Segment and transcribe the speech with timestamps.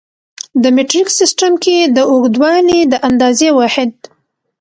[0.61, 3.91] په مټریک سیسټم کې د اوږدوالي د اندازې واحد